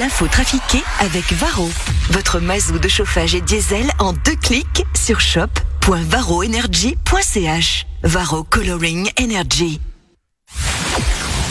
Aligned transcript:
L'info 0.00 0.26
trafiquée 0.26 0.82
avec 0.98 1.32
Varro. 1.34 1.70
Votre 2.10 2.40
mazou 2.40 2.80
de 2.80 2.88
chauffage 2.88 3.36
et 3.36 3.40
diesel 3.40 3.88
en 4.00 4.12
deux 4.12 4.34
clics 4.34 4.84
sur 4.96 5.20
shop.varroenergy.ch. 5.20 7.86
Varro 8.02 8.42
Coloring 8.42 9.08
Energy. 9.20 9.80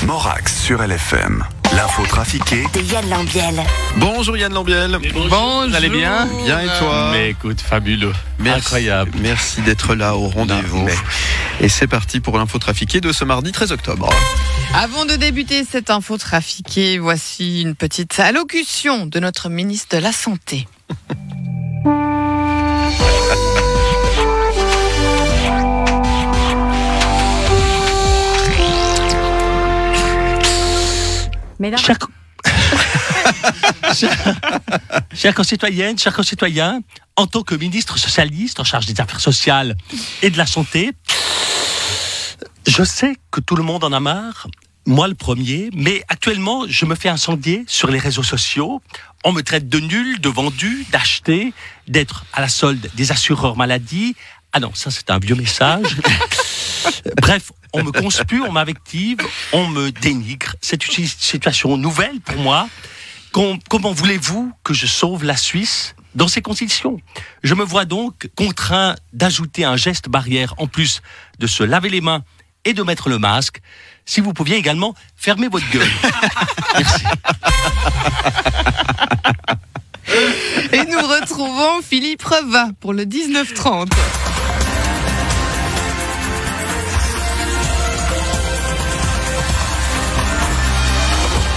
Morax 0.06 0.62
sur 0.62 0.82
LFM. 0.84 1.44
L'info 1.76 2.06
trafiquée 2.06 2.64
De 2.74 2.82
Yann 2.82 3.10
Lambiel. 3.10 3.64
Bonjour 3.98 4.38
Yann 4.38 4.54
Lambiel. 4.54 5.00
Bonjour. 5.14 5.66
Vous 5.68 5.76
allez 5.76 5.90
bien 5.90 6.28
Bien 6.46 6.60
et 6.60 6.68
toi 6.78 7.10
Mais 7.14 7.30
écoute, 7.32 7.62
fabuleux. 7.62 8.14
Merci. 8.40 8.60
Incroyable. 8.60 9.12
Merci 9.22 9.62
d'être 9.62 9.96
là 9.96 10.16
au 10.16 10.28
rendez-vous. 10.28 10.84
mais- 10.84 10.94
Et 11.62 11.70
c'est 11.70 11.88
parti 11.88 12.20
pour 12.20 12.38
l'info 12.38 12.60
trafiquée 12.60 13.02
de 13.02 13.12
ce 13.12 13.24
mardi 13.24 13.52
13 13.52 13.72
octobre. 13.72 14.10
Avant 14.76 15.06
de 15.06 15.16
débuter 15.16 15.64
cette 15.70 15.90
info 15.90 16.18
trafiquée, 16.18 16.98
voici 17.00 17.62
une 17.62 17.76
petite 17.76 18.20
allocution 18.20 19.06
de 19.06 19.20
notre 19.20 19.50
ministre 19.50 19.96
de 19.98 20.02
la 20.02 20.12
Santé. 20.12 20.68
Mesdames, 31.64 31.80
Chers, 33.94 34.36
chers 35.14 35.34
concitoyennes, 35.34 35.98
chers 35.98 36.14
concitoyens, 36.14 36.82
en 37.16 37.26
tant 37.26 37.42
que 37.42 37.56
ministre 37.56 37.98
socialiste 37.98 38.60
en 38.60 38.66
charge 38.66 38.86
des 38.86 39.00
affaires 39.00 39.22
sociales 39.22 39.78
et 40.22 40.30
de 40.30 40.38
la 40.38 40.46
santé, 40.46 40.92
je 42.68 42.84
sais 42.84 43.16
que 43.32 43.40
tout 43.40 43.56
le 43.56 43.64
monde 43.64 43.86
en 43.86 43.94
a 43.94 44.02
marre, 44.02 44.48
moi 44.86 45.08
le 45.08 45.16
premier, 45.16 45.70
mais 45.74 46.04
actuellement 46.10 46.66
je 46.68 46.86
me 46.86 46.96
fais 46.96 47.08
incendier 47.08 47.64
sur 47.66 47.90
les 47.90 48.00
réseaux 48.00 48.24
sociaux. 48.24 48.82
On 49.24 49.32
me 49.32 49.42
traite 49.42 49.70
de 49.70 49.80
nul, 49.80 50.20
de 50.20 50.28
vendu, 50.28 50.86
d'acheté, 50.92 51.54
d'être 51.88 52.26
à 52.34 52.42
la 52.42 52.50
solde 52.50 52.90
des 52.96 53.14
assureurs 53.14 53.56
maladie. 53.56 54.18
Ah 54.52 54.60
non, 54.60 54.74
ça 54.74 54.92
c'est 54.92 55.10
un 55.12 55.20
vieux 55.20 55.36
message. 55.36 55.96
Bref, 57.22 57.54
on 57.74 57.84
me 57.84 57.92
conspue, 57.92 58.42
on 58.42 58.52
m'invective, 58.52 59.18
on 59.52 59.68
me 59.68 59.92
dénigre. 59.92 60.56
C'est 60.62 60.86
une 60.98 61.06
situation 61.08 61.76
nouvelle 61.78 62.20
pour 62.22 62.38
moi. 62.38 62.68
Com- 63.32 63.58
comment 63.70 63.92
voulez-vous 63.92 64.52
que 64.64 64.74
je 64.74 64.86
sauve 64.86 65.24
la 65.24 65.36
Suisse 65.36 65.96
dans 66.14 66.28
ces 66.28 66.42
conditions? 66.42 67.00
Je 67.44 67.56
me 67.56 67.64
vois 67.64 67.86
donc 67.86 68.30
contraint 68.36 68.96
d'ajouter 69.12 69.66
un 69.66 69.76
geste 69.76 70.08
barrière 70.08 70.54
en 70.58 70.68
plus 70.68 71.02
de 71.40 71.48
se 71.48 71.64
laver 71.64 71.90
les 71.90 72.02
mains 72.02 72.24
et 72.66 72.74
de 72.74 72.84
mettre 72.84 73.10
le 73.10 73.18
masque. 73.18 73.60
Si 74.06 74.22
vous 74.22 74.34
pouviez 74.34 74.58
également 74.58 74.94
fermer 75.16 75.48
votre 75.48 75.68
gueule. 75.72 75.88
Merci. 76.78 77.04
Et 80.72 80.84
nous 80.86 81.00
retrouvons 81.08 81.82
Philippe 81.82 82.24
Reva 82.24 82.68
pour 82.80 82.94
le 82.94 83.06
19-30. 83.06 83.90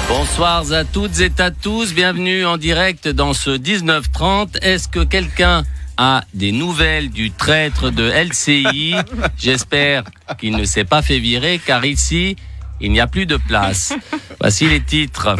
Bonsoir 0.09 0.73
à 0.73 0.85
toutes 0.85 1.19
et 1.21 1.33
à 1.39 1.51
tous. 1.51 1.93
Bienvenue 1.93 2.47
en 2.47 2.59
direct 2.59 3.09
dans 3.09 3.35
ce 3.35 3.51
1930. 3.51 4.59
Est-ce 4.63 4.87
que 4.87 5.03
quelqu'un 5.03 5.65
a 5.97 6.23
des 6.33 6.53
nouvelles 6.53 7.11
du 7.11 7.33
traître 7.33 7.91
de 7.91 8.05
LCI 8.05 8.95
J'espère 9.37 10.05
qu'il 10.39 10.57
ne 10.57 10.65
s'est 10.65 10.85
pas 10.85 11.03
fait 11.03 11.19
virer 11.19 11.61
car 11.65 11.85
ici, 11.85 12.37
il 12.81 12.93
n'y 12.93 13.01
a 13.01 13.09
plus 13.09 13.27
de 13.27 13.37
place. 13.37 13.95
Voici 14.41 14.69
les 14.69 14.81
titres. 14.81 15.35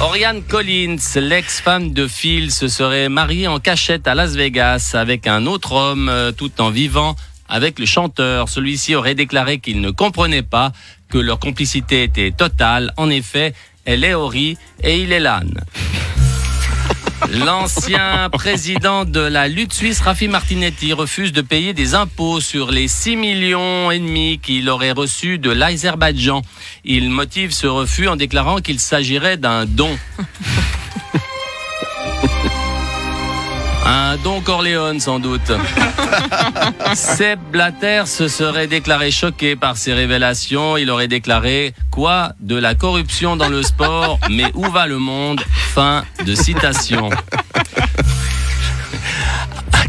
Oriane 0.00 0.42
Collins, 0.42 0.96
l'ex-femme 1.16 1.92
de 1.92 2.06
Phil, 2.06 2.50
se 2.50 2.66
serait 2.66 3.10
mariée 3.10 3.46
en 3.46 3.60
cachette 3.60 4.08
à 4.08 4.14
Las 4.14 4.34
Vegas 4.34 4.92
avec 4.94 5.26
un 5.26 5.44
autre 5.44 5.72
homme 5.72 6.08
euh, 6.08 6.32
tout 6.32 6.60
en 6.60 6.70
vivant 6.70 7.14
avec 7.48 7.78
le 7.78 7.86
chanteur. 7.86 8.48
Celui-ci 8.48 8.94
aurait 8.94 9.14
déclaré 9.14 9.58
qu'il 9.58 9.80
ne 9.80 9.90
comprenait 9.90 10.42
pas 10.42 10.72
que 11.08 11.18
leur 11.18 11.38
complicité 11.38 12.02
était 12.02 12.30
totale. 12.30 12.92
En 12.96 13.10
effet, 13.10 13.54
elle 13.84 14.04
est 14.04 14.14
Ori 14.14 14.56
et 14.82 15.00
il 15.00 15.12
est 15.12 15.20
l'âne. 15.20 15.60
L'ancien 17.30 18.28
président 18.30 19.04
de 19.04 19.20
la 19.20 19.48
lutte 19.48 19.72
suisse, 19.72 20.00
Rafi 20.00 20.28
Martinetti, 20.28 20.92
refuse 20.92 21.32
de 21.32 21.40
payer 21.40 21.72
des 21.72 21.94
impôts 21.94 22.40
sur 22.40 22.70
les 22.70 22.86
6 22.86 23.16
millions 23.16 23.90
et 23.90 23.98
demi 23.98 24.38
qu'il 24.42 24.68
aurait 24.68 24.92
reçus 24.92 25.38
de 25.38 25.50
l'Azerbaïdjan. 25.50 26.42
Il 26.84 27.10
motive 27.10 27.52
ce 27.52 27.66
refus 27.66 28.08
en 28.08 28.16
déclarant 28.16 28.60
qu'il 28.60 28.78
s'agirait 28.78 29.36
d'un 29.36 29.64
don. 29.64 29.96
Un 33.86 34.16
don 34.16 34.40
Corleone, 34.40 34.98
sans 34.98 35.18
doute. 35.18 35.52
Seb 36.94 37.38
Blatter 37.50 38.04
se 38.06 38.28
serait 38.28 38.66
déclaré 38.66 39.10
choqué 39.10 39.56
par 39.56 39.76
ces 39.76 39.92
révélations. 39.92 40.76
Il 40.76 40.90
aurait 40.90 41.08
déclaré 41.08 41.74
Quoi? 41.90 42.32
De 42.40 42.56
la 42.56 42.74
corruption 42.74 43.36
dans 43.36 43.48
le 43.48 43.62
sport 43.62 44.18
Mais 44.30 44.50
où 44.54 44.64
va 44.70 44.86
le 44.86 44.98
monde? 44.98 45.42
Fin 45.74 46.04
de 46.24 46.34
citation. 46.34 47.10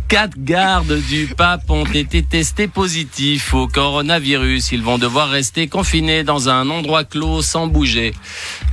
Quatre 0.08 0.38
gardes 0.38 1.02
du 1.10 1.28
pape 1.36 1.70
ont 1.70 1.86
été 1.86 2.22
testés 2.22 2.68
positifs 2.68 3.54
au 3.54 3.68
coronavirus. 3.68 4.72
Ils 4.72 4.84
vont 4.84 4.98
devoir 4.98 5.30
rester 5.30 5.68
confinés 5.68 6.24
dans 6.24 6.48
un 6.48 6.70
endroit 6.70 7.06
clos 7.06 7.42
sans 7.42 7.68
bouger. 7.68 8.14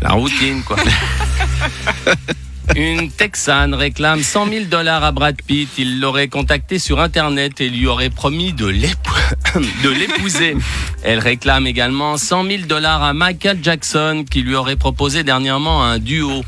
La 0.02 0.10
routine, 0.10 0.62
quoi. 0.62 0.76
Une 2.76 3.10
Texane 3.10 3.74
réclame 3.74 4.22
100 4.22 4.48
000 4.48 4.64
dollars 4.66 5.04
à 5.04 5.12
Brad 5.12 5.36
Pitt. 5.46 5.68
Il 5.78 6.00
l'aurait 6.00 6.28
contacté 6.28 6.78
sur 6.78 7.00
Internet 7.00 7.60
et 7.60 7.68
lui 7.68 7.86
aurait 7.86 8.08
promis 8.08 8.52
de 8.52 8.66
l'épou- 8.66 9.12
de 9.84 9.90
l'épouser. 9.90 10.56
Elle 11.02 11.18
réclame 11.18 11.66
également 11.66 12.16
100 12.16 12.44
000 12.46 12.62
dollars 12.66 13.02
à 13.02 13.12
Michael 13.12 13.58
Jackson 13.62 14.24
qui 14.28 14.42
lui 14.42 14.54
aurait 14.54 14.76
proposé 14.76 15.22
dernièrement 15.22 15.82
un 15.84 15.98
duo. 15.98 16.44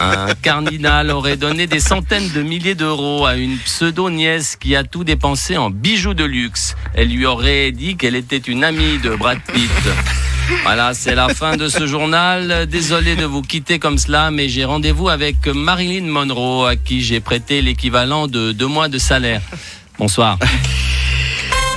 Un 0.00 0.34
cardinal 0.42 1.10
aurait 1.10 1.36
donné 1.38 1.66
des 1.66 1.80
centaines 1.80 2.28
de 2.32 2.42
milliers 2.42 2.74
d'euros 2.74 3.24
à 3.24 3.36
une 3.36 3.56
pseudo-nièce 3.56 4.56
qui 4.56 4.76
a 4.76 4.84
tout 4.84 5.04
dépensé 5.04 5.56
en 5.56 5.70
bijoux 5.70 6.14
de 6.14 6.24
luxe. 6.24 6.76
Elle 6.94 7.08
lui 7.08 7.24
aurait 7.24 7.70
dit 7.72 7.96
qu'elle 7.96 8.16
était 8.16 8.36
une 8.36 8.64
amie 8.64 8.98
de 8.98 9.10
Brad 9.16 9.38
Pitt. 9.52 9.70
Voilà, 10.62 10.94
c'est 10.94 11.14
la 11.14 11.28
fin 11.28 11.56
de 11.56 11.68
ce 11.68 11.86
journal. 11.86 12.66
Désolé 12.66 13.16
de 13.16 13.24
vous 13.24 13.42
quitter 13.42 13.78
comme 13.78 13.98
cela, 13.98 14.30
mais 14.30 14.48
j'ai 14.48 14.64
rendez-vous 14.64 15.08
avec 15.08 15.46
Marilyn 15.46 16.06
Monroe, 16.06 16.66
à 16.66 16.76
qui 16.76 17.02
j'ai 17.02 17.20
prêté 17.20 17.62
l'équivalent 17.62 18.28
de 18.28 18.52
deux 18.52 18.66
mois 18.66 18.88
de 18.88 18.98
salaire. 18.98 19.42
Bonsoir. 19.98 20.38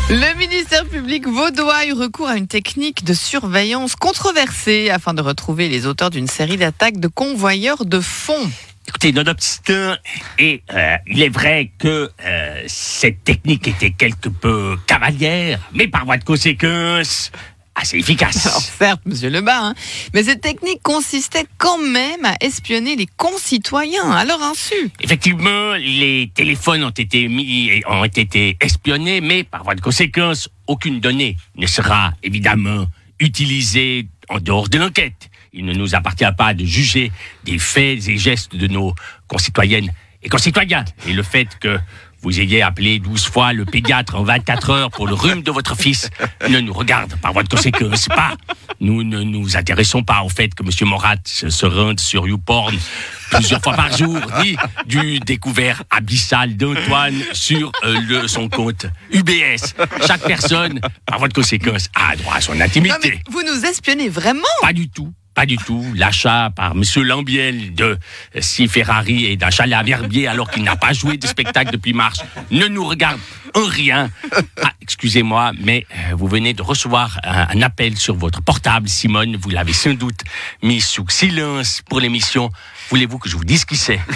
Le 0.10 0.38
ministère 0.38 0.86
public 0.86 1.28
vaudois 1.28 1.76
a 1.76 1.86
eu 1.86 1.94
recours 1.94 2.28
à 2.28 2.36
une 2.36 2.48
technique 2.48 3.04
de 3.04 3.14
surveillance 3.14 3.96
controversée 3.96 4.90
afin 4.90 5.14
de 5.14 5.22
retrouver 5.22 5.70
les 5.70 5.86
auteurs 5.86 6.10
d'une 6.10 6.28
série 6.28 6.58
d'attaques 6.58 7.00
de 7.00 7.08
convoyeurs 7.08 7.86
de 7.86 8.00
fonds. 8.00 8.50
Écoutez, 8.88 9.12
nonobstant, 9.12 9.96
et 10.40 10.64
euh, 10.74 10.96
il 11.06 11.22
est 11.22 11.30
vrai 11.30 11.72
que 11.78 12.10
euh, 12.26 12.64
cette 12.66 13.24
technique 13.24 13.68
était 13.68 13.92
quelque 13.92 14.30
peu 14.30 14.78
cavalière, 14.88 15.60
mais 15.74 15.88
par 15.88 16.06
voie 16.06 16.18
de 16.18 16.24
conséquence, 16.24 17.32
assez 17.80 17.98
efficace. 17.98 18.46
Alors 18.46 18.62
certes, 18.62 19.02
monsieur 19.06 19.30
Lebas, 19.30 19.60
hein, 19.60 19.74
mais 20.14 20.24
cette 20.24 20.42
technique 20.42 20.82
consistait 20.84 21.46
quand 21.58 21.78
même 21.78 22.26
à 22.26 22.36
espionner 22.42 22.96
les 22.96 23.08
concitoyens 23.08 24.12
à 24.12 24.26
leur 24.26 24.42
insu. 24.42 24.76
Effectivement, 25.00 25.74
les 25.74 26.32
téléphones 26.34 26.84
ont 26.84 26.90
été 26.90 27.28
mis, 27.28 27.82
ont 27.88 28.04
été 28.04 28.58
espionnés, 28.62 29.22
mais 29.22 29.44
par 29.44 29.64
voie 29.64 29.76
de 29.76 29.82
conséquence, 29.82 30.50
aucune 30.68 31.00
donnée 31.00 31.38
ne 31.56 31.68
sera 31.68 32.14
évidemment 32.24 32.86
utilisée 33.20 34.08
en 34.30 34.40
dehors 34.40 34.70
de 34.70 34.78
l'enquête. 34.78 35.30
Il 35.54 35.66
ne 35.66 35.74
nous 35.74 35.96
appartient 35.96 36.32
pas 36.38 36.54
de 36.54 36.64
juger 36.64 37.12
des 37.44 37.58
faits 37.58 38.08
et 38.08 38.18
gestes 38.18 38.56
de 38.56 38.68
nos 38.68 38.94
concitoyennes 39.28 39.92
et 40.22 40.30
concitoyens. 40.30 40.86
Et 41.08 41.14
le 41.14 41.24
fait 41.24 41.48
que 41.60 41.80
vous 42.22 42.40
ayez 42.40 42.62
appelé 42.62 43.00
12 43.00 43.26
fois 43.28 43.54
le 43.54 43.66
pédiatre 43.66 44.16
en 44.16 44.24
24 44.24 44.70
heures 44.70 44.92
pour 44.92 45.08
le 45.08 45.14
rhume 45.14 45.42
de 45.42 45.52
votre 45.52 45.76
fils 45.76 46.10
ne 46.50 46.60
nous 46.60 46.74
regarde 46.74 47.16
par 47.22 47.34
voie 47.34 47.44
de 47.44 47.50
conséquence 47.50 48.08
pas. 48.08 48.36
Nous 48.82 49.04
ne 49.04 49.24
nous 49.24 49.58
intéressons 49.58 50.04
pas 50.04 50.22
au 50.24 50.30
fait 50.30 50.54
que 50.54 50.64
M. 50.64 50.90
Morat 50.90 51.16
se 51.26 51.66
rende 51.66 52.00
sur 52.00 52.28
YouPorn 52.28 52.78
plusieurs 53.32 53.62
fois 53.62 53.74
par 53.74 53.96
jour, 53.96 54.18
ni 54.44 54.56
du 54.86 55.20
découvert 55.20 55.84
abyssal 55.90 56.58
d'Antoine 56.58 57.22
sur 57.34 57.72
euh, 57.84 58.00
le, 58.08 58.28
son 58.28 58.50
compte 58.50 58.86
UBS. 59.12 59.76
Chaque 60.08 60.22
personne, 60.24 60.80
par 61.06 61.20
voie 61.20 61.28
de 61.28 61.34
conséquence, 61.34 61.90
a 61.94 62.16
droit 62.16 62.36
à 62.36 62.42
son 62.42 62.56
Non 62.56 62.62
intimité. 62.62 62.96
mais 63.04 63.22
vous 63.32 63.44
nous 63.44 63.66
espionnez 63.66 64.10
vraiment 64.10 64.42
Pas 64.62 64.74
du 64.74 64.90
tout. 64.90 65.14
Pas 65.34 65.46
du 65.46 65.58
tout. 65.58 65.86
L'achat 65.96 66.50
par 66.56 66.76
Monsieur 66.76 67.04
Lambiel 67.04 67.74
de 67.74 67.98
six 68.40 68.68
Ferrari 68.68 69.26
et 69.26 69.38
d'un 69.38 69.50
chalet 69.50 69.78
à 69.78 69.84
Verbier 69.84 70.28
alors 70.28 70.50
qu'il 70.52 70.64
n'a 70.64 70.76
pas 70.76 70.94
joué 70.94 71.18
de 71.18 71.28
spectacle 71.28 71.72
depuis 71.72 71.94
mars 71.94 72.20
ne 72.52 72.68
nous 72.68 72.86
regarde 72.86 73.20
en 73.56 73.66
rien. 73.66 74.10
Ah, 74.62 74.72
excusez-moi, 74.82 75.52
mais 75.60 75.86
euh, 75.92 76.16
vous 76.16 76.28
venez 76.28 76.54
de 76.54 76.62
recevoir 76.62 77.20
un, 77.24 77.48
un 77.50 77.62
appel 77.62 77.98
sur 77.98 78.16
votre 78.16 78.42
portable, 78.42 78.88
Simone. 78.88 79.38
Vous 79.38 79.50
l'avez 79.50 79.74
sans 79.74 79.94
doute 79.94 80.22
mis 80.62 80.82
sous 80.82 81.08
silence 81.10 81.82
pour 81.90 82.00
l'émission. 82.00 82.52
Voulez-vous 82.90 83.20
que 83.20 83.30
je 83.30 83.38
vous 83.38 83.44
dise 83.46 83.66
qui 83.66 83.78
c'est? 83.78 84.00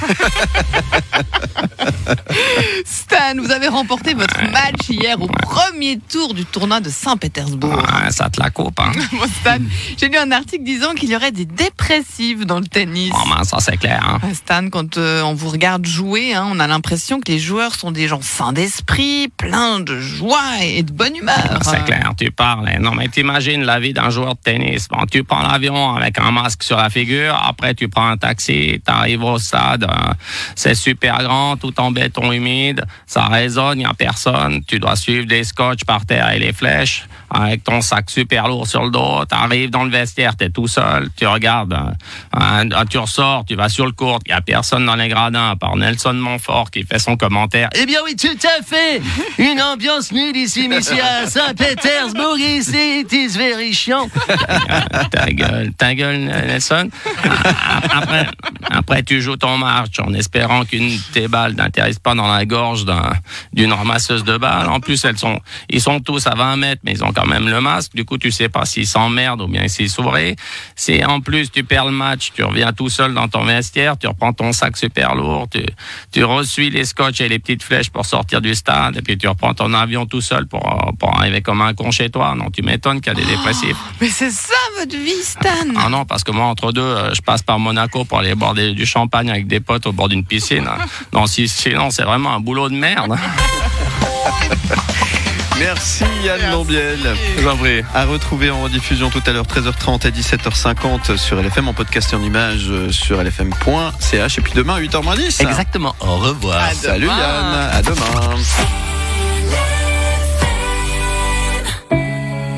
Stan, 2.85 3.35
vous 3.37 3.51
avez 3.51 3.67
remporté 3.67 4.13
votre 4.13 4.41
match 4.51 4.89
hier 4.89 5.21
au 5.21 5.27
premier 5.27 5.99
tour 5.99 6.33
du 6.33 6.45
tournoi 6.45 6.79
de 6.79 6.89
Saint-Pétersbourg. 6.89 7.83
Ah, 7.87 8.09
Ça 8.11 8.29
te 8.29 8.39
la 8.41 8.49
coupe, 8.49 8.79
hein 8.79 8.91
Bon, 9.11 9.25
Stan, 9.41 9.57
j'ai 9.97 10.09
lu 10.09 10.17
un 10.17 10.31
article 10.31 10.63
disant 10.63 10.93
qu'il 10.95 11.12
y 11.13 11.15
aurait 11.15 11.31
des 11.31 11.45
dépressifs 11.45 12.45
dans 12.45 12.59
le 12.59 12.65
tennis. 12.65 13.11
Oh, 13.13 13.29
ben, 13.29 13.43
ça 13.43 13.57
c'est 13.59 13.77
clair. 13.77 14.01
Hein. 14.07 14.19
Ah, 14.23 14.33
Stan, 14.33 14.69
quand 14.69 14.97
euh, 14.97 15.21
on 15.23 15.33
vous 15.33 15.49
regarde 15.49 15.85
jouer, 15.85 16.33
hein, 16.33 16.47
on 16.51 16.59
a 16.59 16.67
l'impression 16.67 17.19
que 17.19 17.31
les 17.31 17.39
joueurs 17.39 17.75
sont 17.75 17.91
des 17.91 18.07
gens 18.07 18.21
sains 18.21 18.53
d'esprit, 18.53 19.27
pleins 19.37 19.79
de 19.79 19.99
joie 19.99 20.41
et 20.63 20.83
de 20.83 20.91
bonne 20.91 21.15
humeur. 21.15 21.59
C'est 21.63 21.83
clair, 21.85 22.11
tu 22.17 22.31
parles. 22.31 22.67
hein. 22.67 22.79
Non, 22.79 22.93
mais 22.95 23.07
t'imagines 23.07 23.63
la 23.63 23.79
vie 23.79 23.93
d'un 23.93 24.09
joueur 24.09 24.35
de 24.35 24.39
tennis. 24.43 24.87
Bon, 24.89 25.05
tu 25.09 25.23
prends 25.23 25.41
l'avion 25.43 25.95
avec 25.95 26.19
un 26.19 26.31
masque 26.31 26.63
sur 26.63 26.77
la 26.77 26.89
figure, 26.89 27.35
après 27.35 27.73
tu 27.73 27.87
prends 27.89 28.07
un 28.07 28.17
taxi, 28.17 28.81
t'arrives 28.85 29.23
au 29.23 29.37
stade, 29.39 29.83
euh, 29.83 30.13
c'est 30.55 30.75
super 30.75 31.23
grand, 31.23 31.57
tout 31.57 31.79
en 31.79 31.91
béton 31.91 32.31
humide, 32.31 32.83
ça 33.05 33.25
résonne, 33.25 33.79
y 33.79 33.85
a 33.85 33.93
personne, 33.93 34.61
tu 34.67 34.79
dois 34.79 34.95
suivre 34.95 35.25
des 35.25 35.43
scotch 35.43 35.83
par 35.85 36.05
terre 36.05 36.31
et 36.31 36.39
les 36.39 36.53
flèches, 36.53 37.05
avec 37.29 37.63
ton 37.63 37.81
sac 37.81 38.09
super 38.09 38.47
lourd 38.47 38.67
sur 38.67 38.83
le 38.83 38.91
dos, 38.91 39.25
t'arrives 39.25 39.69
dans 39.71 39.83
le 39.83 39.89
vestiaire, 39.89 40.35
t'es 40.35 40.49
tout 40.49 40.67
seul, 40.67 40.92
tu 41.15 41.25
regardes, 41.27 41.73
euh, 41.73 41.91
hein, 42.33 42.67
tu 42.89 42.97
ressors, 42.97 43.45
tu 43.45 43.55
vas 43.55 43.69
sur 43.69 43.85
le 43.85 43.91
court, 43.91 44.19
y 44.27 44.31
a 44.31 44.41
personne 44.41 44.85
dans 44.85 44.95
les 44.95 45.07
gradins, 45.09 45.51
à 45.51 45.55
part 45.55 45.75
Nelson 45.75 46.13
Montfort 46.13 46.71
qui 46.71 46.83
fait 46.83 46.99
son 46.99 47.17
commentaire. 47.17 47.69
Eh 47.75 47.85
bien 47.85 47.99
oui, 48.05 48.15
tout 48.15 48.27
à 48.47 48.63
fait 48.63 49.01
Une 49.37 49.61
ambiance 49.61 50.11
nulle 50.11 50.35
ici, 50.35 50.67
monsieur, 50.67 51.01
à 51.03 51.27
Saint-Pétersbourg, 51.27 52.37
ici, 52.37 53.01
it 53.01 53.11
is 53.13 53.37
ta 55.11 55.25
gueule, 55.31 55.71
ta 55.77 55.95
gueule, 55.95 56.19
Nelson. 56.19 56.89
Après, 57.91 58.27
après, 58.69 59.03
tu 59.03 59.21
joues 59.21 59.37
ton 59.37 59.57
match 59.57 59.99
en 59.99 60.13
espérant 60.13 60.65
qu'une 60.65 60.89
de 60.89 61.01
tes 61.13 61.27
balles 61.27 61.53
n'atterrisse 61.53 61.99
pas 61.99 62.15
dans 62.15 62.27
la 62.27 62.45
gorge 62.45 62.85
d'un- 62.85 63.13
d'une 63.53 63.73
ramasseuse 63.73 64.23
de 64.23 64.37
balles. 64.37 64.67
En 64.69 64.79
plus, 64.79 65.03
elles 65.05 65.17
sont, 65.17 65.39
ils 65.69 65.81
sont 65.81 65.99
tous 65.99 66.27
à 66.27 66.35
20 66.35 66.57
mètres, 66.57 66.81
mais 66.85 66.91
ils 66.93 67.03
ont 67.03 67.11
quand 67.13 67.25
même 67.25 67.47
le 67.49 67.61
masque. 67.61 67.93
Du 67.95 68.05
coup, 68.05 68.17
tu 68.17 68.31
sais 68.31 68.49
pas 68.49 68.65
s'ils 68.65 68.87
s'emmerdent 68.87 69.41
ou 69.41 69.47
bien 69.47 69.67
s'ils 69.67 69.89
sourient. 69.89 70.35
Si 70.83 71.01
en 71.05 71.21
plus 71.21 71.49
tu 71.49 71.63
perds 71.63 71.85
le 71.85 71.91
match, 71.91 72.31
tu 72.35 72.43
reviens 72.43 72.73
tout 72.73 72.89
seul 72.89 73.13
dans 73.13 73.29
ton 73.29 73.45
vestiaire, 73.45 73.97
tu 73.97 74.05
reprends 74.05 74.33
ton 74.33 74.51
sac 74.51 74.75
super 74.75 75.15
lourd, 75.15 75.47
tu, 75.49 75.63
tu 76.11 76.25
ressuis 76.25 76.69
les 76.69 76.83
scotch 76.83 77.21
et 77.21 77.29
les 77.29 77.39
petites 77.39 77.63
flèches 77.63 77.89
pour 77.89 78.05
sortir 78.05 78.41
du 78.41 78.53
stade, 78.53 78.97
et 78.97 79.01
puis 79.01 79.17
tu 79.17 79.25
reprends 79.29 79.53
ton 79.53 79.73
avion 79.73 80.05
tout 80.05 80.19
seul 80.19 80.45
pour, 80.45 80.61
pour 80.99 81.17
arriver 81.17 81.41
comme 81.41 81.61
un 81.61 81.73
con 81.73 81.89
chez 81.91 82.09
toi. 82.09 82.35
Non, 82.35 82.49
tu 82.51 82.63
m'étonnes 82.63 82.99
qu'il 82.99 83.13
y 83.13 83.15
a 83.15 83.19
des 83.19 83.25
dépressifs. 83.25 83.77
Mais 84.01 84.09
c'est 84.09 84.29
ça 84.31 84.53
votre 84.77 84.97
vie, 84.97 85.23
Stan 85.23 85.49
Ah 85.77 85.87
non, 85.87 86.03
parce 86.03 86.25
que 86.25 86.31
moi, 86.31 86.47
entre 86.47 86.73
deux, 86.73 86.81
euh, 86.81 87.13
je 87.13 87.21
passe 87.21 87.43
par 87.43 87.59
Monaco 87.59 88.03
pour 88.03 88.19
aller 88.19 88.35
boire 88.35 88.53
des- 88.53 88.73
du 88.73 88.85
champagne 88.85 89.29
avec 89.29 89.47
des 89.47 89.61
potes 89.61 89.85
au 89.87 89.93
bord 89.93 90.09
d'une 90.09 90.25
piscine. 90.25 90.67
Non, 91.13 91.27
si, 91.27 91.47
sinon, 91.47 91.91
c'est 91.91 92.03
vraiment 92.03 92.33
un 92.33 92.39
boulot 92.41 92.67
de 92.69 92.75
merde. 92.75 93.15
Merci 95.63 96.03
Yann 96.25 96.51
Lambiel. 96.51 96.99
Je 97.37 97.41
vous 97.41 97.47
en 97.47 97.55
prie. 97.55 97.83
À 97.93 98.03
retrouver 98.03 98.49
en 98.49 98.61
rediffusion 98.61 99.09
tout 99.09 99.21
à 99.25 99.31
l'heure 99.31 99.45
13h30 99.45 100.05
et 100.05 100.11
17h50 100.11 101.15
sur 101.15 101.41
LFM 101.41 101.69
en 101.69 101.73
podcast 101.73 102.11
et 102.11 102.17
en 102.17 102.21
image 102.21 102.65
euh, 102.69 102.91
sur 102.91 103.23
lfm.ch 103.23 104.37
et 104.37 104.41
puis 104.41 104.53
demain 104.53 104.77
8h10. 104.81 105.41
Exactement. 105.41 105.95
Au 106.01 106.17
revoir. 106.17 106.61
À 106.61 106.73
Salut 106.73 107.05
demain. 107.05 107.17
Yann, 107.17 107.69
à 107.71 107.81
demain. 107.81 108.92